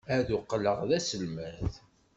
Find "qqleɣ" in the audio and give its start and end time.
0.43-0.79